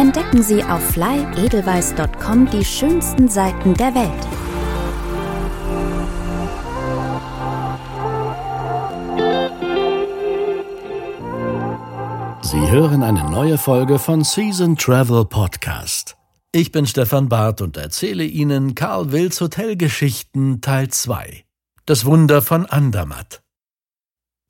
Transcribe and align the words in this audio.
Entdecken 0.00 0.42
Sie 0.42 0.64
auf 0.64 0.82
flyedelweiss.com 0.92 2.48
die 2.48 2.64
schönsten 2.64 3.28
Seiten 3.28 3.74
der 3.74 3.94
Welt. 3.94 4.10
Sie 12.40 12.70
hören 12.70 13.02
eine 13.02 13.30
neue 13.30 13.58
Folge 13.58 13.98
von 13.98 14.24
Season 14.24 14.74
Travel 14.74 15.26
Podcast. 15.26 16.16
Ich 16.52 16.72
bin 16.72 16.86
Stefan 16.86 17.28
Barth 17.28 17.60
und 17.60 17.76
erzähle 17.76 18.24
Ihnen 18.24 18.74
Karl 18.74 19.12
Wills 19.12 19.38
Hotelgeschichten 19.42 20.62
Teil 20.62 20.88
2. 20.88 21.44
Das 21.84 22.06
Wunder 22.06 22.40
von 22.40 22.64
Andermatt. 22.64 23.42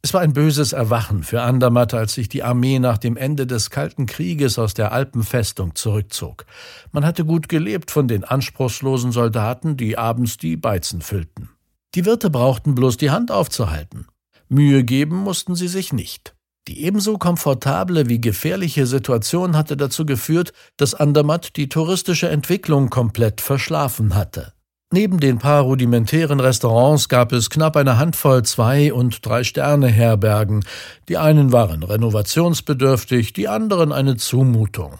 Es 0.00 0.14
war 0.14 0.20
ein 0.20 0.32
böses 0.32 0.72
Erwachen 0.72 1.24
für 1.24 1.42
Andermatt, 1.42 1.92
als 1.92 2.14
sich 2.14 2.28
die 2.28 2.44
Armee 2.44 2.78
nach 2.78 2.98
dem 2.98 3.16
Ende 3.16 3.46
des 3.46 3.70
Kalten 3.70 4.06
Krieges 4.06 4.58
aus 4.58 4.72
der 4.72 4.92
Alpenfestung 4.92 5.74
zurückzog. 5.74 6.46
Man 6.92 7.04
hatte 7.04 7.24
gut 7.24 7.48
gelebt 7.48 7.90
von 7.90 8.06
den 8.06 8.22
anspruchslosen 8.22 9.10
Soldaten, 9.10 9.76
die 9.76 9.98
abends 9.98 10.36
die 10.36 10.56
Beizen 10.56 11.02
füllten. 11.02 11.50
Die 11.94 12.04
Wirte 12.04 12.30
brauchten 12.30 12.76
bloß 12.76 12.96
die 12.96 13.10
Hand 13.10 13.32
aufzuhalten. 13.32 14.06
Mühe 14.48 14.84
geben 14.84 15.16
mussten 15.16 15.56
sie 15.56 15.68
sich 15.68 15.92
nicht. 15.92 16.34
Die 16.68 16.84
ebenso 16.84 17.18
komfortable 17.18 18.08
wie 18.08 18.20
gefährliche 18.20 18.86
Situation 18.86 19.56
hatte 19.56 19.76
dazu 19.76 20.06
geführt, 20.06 20.52
dass 20.76 20.94
Andermatt 20.94 21.56
die 21.56 21.68
touristische 21.68 22.28
Entwicklung 22.28 22.88
komplett 22.88 23.40
verschlafen 23.40 24.14
hatte. 24.14 24.52
Neben 24.90 25.20
den 25.20 25.38
paar 25.38 25.62
rudimentären 25.64 26.40
Restaurants 26.40 27.10
gab 27.10 27.32
es 27.32 27.50
knapp 27.50 27.76
eine 27.76 27.98
Handvoll 27.98 28.42
Zwei- 28.44 28.90
und 28.90 29.24
Drei-Sterne-Herbergen. 29.26 30.64
Die 31.10 31.18
einen 31.18 31.52
waren 31.52 31.82
renovationsbedürftig, 31.82 33.34
die 33.34 33.48
anderen 33.48 33.92
eine 33.92 34.16
Zumutung. 34.16 34.98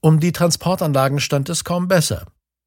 Um 0.00 0.18
die 0.18 0.32
Transportanlagen 0.32 1.20
stand 1.20 1.50
es 1.50 1.64
kaum 1.64 1.88
besser. 1.88 2.24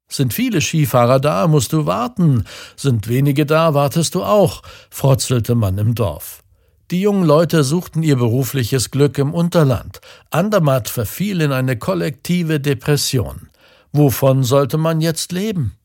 Sind 0.08 0.34
viele 0.34 0.60
Skifahrer 0.60 1.18
da, 1.18 1.48
musst 1.48 1.72
du 1.72 1.86
warten. 1.86 2.44
Sind 2.76 3.08
wenige 3.08 3.44
da, 3.44 3.74
wartest 3.74 4.14
du 4.14 4.22
auch, 4.22 4.62
frotzelte 4.88 5.56
man 5.56 5.78
im 5.78 5.96
Dorf. 5.96 6.44
Die 6.92 7.00
jungen 7.00 7.24
Leute 7.24 7.64
suchten 7.64 8.04
ihr 8.04 8.16
berufliches 8.16 8.92
Glück 8.92 9.18
im 9.18 9.34
Unterland. 9.34 10.00
Andermatt 10.30 10.88
verfiel 10.88 11.40
in 11.40 11.50
eine 11.50 11.76
kollektive 11.76 12.60
Depression. 12.60 13.48
Wovon 13.90 14.44
sollte 14.44 14.78
man 14.78 15.00
jetzt 15.00 15.32
leben? 15.32 15.76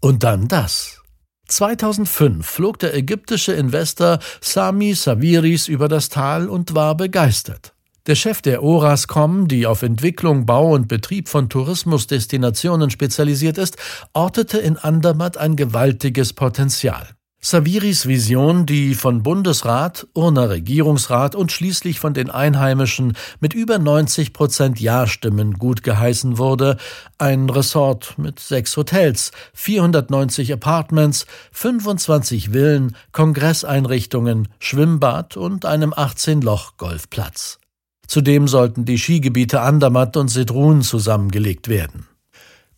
Und 0.00 0.22
dann 0.22 0.48
das. 0.48 1.02
2005 1.48 2.46
flog 2.46 2.78
der 2.78 2.94
ägyptische 2.94 3.52
Investor 3.52 4.18
Sami 4.40 4.94
Saviris 4.94 5.66
über 5.66 5.88
das 5.88 6.08
Tal 6.08 6.48
und 6.48 6.74
war 6.74 6.96
begeistert. 6.96 7.74
Der 8.06 8.14
Chef 8.14 8.40
der 8.40 8.62
Orascom, 8.62 9.48
die 9.48 9.66
auf 9.66 9.82
Entwicklung, 9.82 10.46
Bau 10.46 10.72
und 10.72 10.88
Betrieb 10.88 11.28
von 11.28 11.48
Tourismusdestinationen 11.48 12.90
spezialisiert 12.90 13.58
ist, 13.58 13.76
ortete 14.14 14.58
in 14.58 14.78
Andermatt 14.78 15.36
ein 15.36 15.56
gewaltiges 15.56 16.32
Potenzial. 16.32 17.17
Saviris 17.40 18.08
Vision, 18.08 18.66
die 18.66 18.96
von 18.96 19.22
Bundesrat, 19.22 20.08
Urner 20.12 20.50
Regierungsrat 20.50 21.36
und 21.36 21.52
schließlich 21.52 22.00
von 22.00 22.12
den 22.12 22.30
Einheimischen 22.30 23.16
mit 23.38 23.54
über 23.54 23.78
90 23.78 24.32
Prozent 24.32 24.80
Ja-Stimmen 24.80 25.54
gut 25.54 25.84
geheißen 25.84 26.36
wurde, 26.36 26.78
ein 27.16 27.48
Resort 27.48 28.18
mit 28.18 28.40
sechs 28.40 28.76
Hotels, 28.76 29.30
490 29.54 30.52
Apartments, 30.52 31.26
25 31.52 32.50
Villen, 32.50 32.96
Kongresseinrichtungen, 33.12 34.48
Schwimmbad 34.58 35.36
und 35.36 35.64
einem 35.64 35.92
18-Loch-Golfplatz. 35.92 37.60
Zudem 38.08 38.48
sollten 38.48 38.84
die 38.84 38.98
Skigebiete 38.98 39.60
Andermatt 39.60 40.16
und 40.16 40.26
Sedrun 40.26 40.82
zusammengelegt 40.82 41.68
werden. 41.68 42.08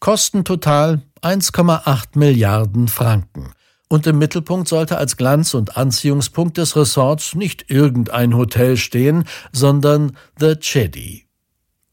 Kosten 0.01 0.45
total 0.45 1.01
1,8 1.23 2.19
Milliarden 2.19 2.89
Franken 2.89 3.55
und 3.91 4.07
im 4.07 4.19
Mittelpunkt 4.19 4.69
sollte 4.69 4.97
als 4.97 5.17
Glanz 5.17 5.53
und 5.53 5.77
Anziehungspunkt 5.77 6.57
des 6.57 6.77
Resorts 6.77 7.35
nicht 7.35 7.71
irgendein 7.71 8.37
Hotel 8.37 8.77
stehen, 8.77 9.25
sondern 9.53 10.17
The 10.39 10.55
Cheddi. 10.55 11.27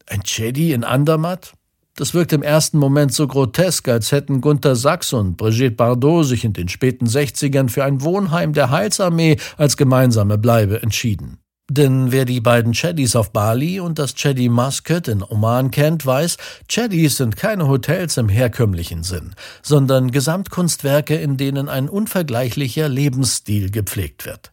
Ein 0.06 0.22
Cheddi 0.22 0.72
in 0.72 0.84
Andermatt? 0.84 1.52
Das 1.96 2.14
wirkt 2.14 2.32
im 2.32 2.42
ersten 2.42 2.78
Moment 2.78 3.12
so 3.12 3.26
grotesk, 3.26 3.88
als 3.88 4.12
hätten 4.12 4.40
Gunther 4.40 4.76
Sachs 4.76 5.12
und 5.12 5.36
Brigitte 5.36 5.74
Bardot 5.74 6.24
sich 6.24 6.44
in 6.44 6.52
den 6.52 6.68
späten 6.68 7.08
Sechzigern 7.08 7.68
für 7.68 7.82
ein 7.82 8.02
Wohnheim 8.02 8.52
der 8.52 8.70
Heilsarmee 8.70 9.36
als 9.56 9.76
gemeinsame 9.76 10.38
Bleibe 10.38 10.80
entschieden. 10.80 11.38
Denn 11.70 12.12
wer 12.12 12.24
die 12.24 12.40
beiden 12.40 12.72
Chaddys 12.72 13.14
auf 13.14 13.30
Bali 13.30 13.78
und 13.78 13.98
das 13.98 14.14
Chaddy 14.14 14.48
Muscat 14.48 15.06
in 15.06 15.22
Oman 15.22 15.70
kennt, 15.70 16.06
weiß, 16.06 16.38
Chaddys 16.66 17.18
sind 17.18 17.36
keine 17.36 17.68
Hotels 17.68 18.16
im 18.16 18.30
herkömmlichen 18.30 19.02
Sinn, 19.02 19.34
sondern 19.62 20.10
Gesamtkunstwerke, 20.10 21.16
in 21.16 21.36
denen 21.36 21.68
ein 21.68 21.90
unvergleichlicher 21.90 22.88
Lebensstil 22.88 23.70
gepflegt 23.70 24.24
wird. 24.24 24.52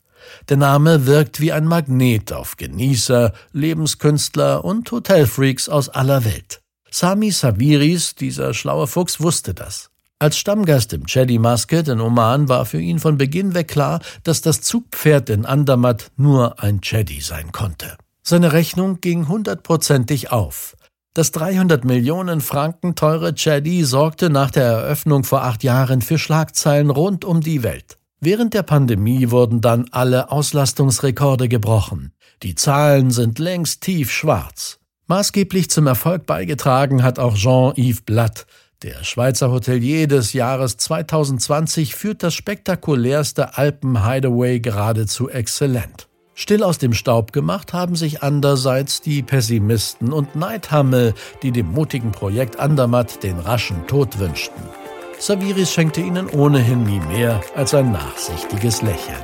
Der 0.50 0.58
Name 0.58 1.06
wirkt 1.06 1.40
wie 1.40 1.54
ein 1.54 1.68
Magnet 1.68 2.34
auf 2.34 2.58
Genießer, 2.58 3.32
Lebenskünstler 3.54 4.66
und 4.66 4.92
Hotelfreaks 4.92 5.70
aus 5.70 5.88
aller 5.88 6.26
Welt. 6.26 6.62
Sami 6.92 7.32
Saviris, 7.32 8.16
dieser 8.16 8.54
schlaue 8.54 8.88
Fuchs, 8.88 9.22
wusste 9.22 9.54
das. 9.54 9.90
Als 10.18 10.38
Stammgast 10.38 10.94
im 10.94 11.06
Chedi 11.08 11.40
Muscat 11.40 11.90
in 11.90 12.00
Oman 12.00 12.48
war 12.48 12.66
für 12.66 12.80
ihn 12.80 13.00
von 13.00 13.18
Beginn 13.18 13.54
weg 13.54 13.68
klar, 13.68 14.00
dass 14.24 14.42
das 14.42 14.62
Zugpferd 14.62 15.30
in 15.30 15.46
Andermatt 15.46 16.12
nur 16.16 16.64
ein 16.64 16.80
Chedi 16.80 17.20
sein 17.20 17.52
konnte. 17.52 17.98
Seine 18.24 18.54
Rechnung 18.54 19.02
ging 19.02 19.28
hundertprozentig 19.28 20.32
auf. 20.32 20.78
Das 21.14 21.32
300 21.32 21.84
Millionen 21.84 22.40
Franken 22.40 22.96
teure 22.96 23.34
Chedi 23.34 23.84
sorgte 23.84 24.30
nach 24.30 24.52
der 24.52 24.64
Eröffnung 24.64 25.26
vor 25.26 25.44
acht 25.44 25.64
Jahren 25.64 26.02
für 26.02 26.18
Schlagzeilen 26.18 26.92
rund 26.92 27.26
um 27.26 27.42
die 27.42 27.62
Welt. 27.62 27.98
Während 28.22 28.54
der 28.54 28.64
Pandemie 28.64 29.32
wurden 29.32 29.60
dann 29.60 29.90
alle 29.92 30.32
Auslastungsrekorde 30.32 31.50
gebrochen. 31.50 32.14
Die 32.42 32.56
Zahlen 32.56 33.12
sind 33.12 33.38
längst 33.38 33.82
tief 33.82 34.12
schwarz. 34.12 34.80
Maßgeblich 35.08 35.70
zum 35.70 35.88
Erfolg 35.88 36.26
beigetragen 36.26 37.04
hat 37.04 37.20
auch 37.20 37.36
Jean-Yves 37.36 38.02
Blatt, 38.02 38.48
der 38.84 39.04
Schweizer 39.04 39.52
Hotelier 39.52 40.08
des 40.08 40.34
Jahres 40.34 40.78
2020 40.78 41.96
führt 41.96 42.24
das 42.24 42.34
spektakulärste 42.34 43.58
Alpen-Hideaway 43.58 44.60
geradezu 44.60 45.30
exzellent. 45.30 46.08
Still 46.34 46.64
aus 46.64 46.78
dem 46.78 46.94
Staub 46.94 47.32
gemacht 47.32 47.72
haben 47.72 47.96
sich 47.96 48.22
andererseits 48.22 49.00
die 49.00 49.24
Pessimisten 49.24 50.12
und 50.12 50.36
Neidhammel, 50.36 51.14
die 51.42 51.52
dem 51.52 51.72
mutigen 51.72 52.12
Projekt 52.12 52.60
Andermatt 52.60 53.24
den 53.24 53.40
raschen 53.40 53.88
Tod 53.88 54.20
wünschten. 54.20 54.62
Saviris 55.18 55.72
schenkte 55.72 56.02
ihnen 56.02 56.28
ohnehin 56.30 56.84
nie 56.84 57.00
mehr 57.00 57.42
als 57.56 57.74
ein 57.74 57.94
nachsichtiges 57.94 58.82
Lächeln. 58.82 59.24